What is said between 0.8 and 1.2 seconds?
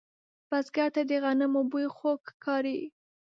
ته د